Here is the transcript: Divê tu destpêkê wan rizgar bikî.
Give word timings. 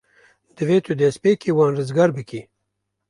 Divê 0.55 0.77
tu 0.85 0.91
destpêkê 1.01 1.51
wan 1.57 1.73
rizgar 1.79 2.09
bikî. 2.17 2.41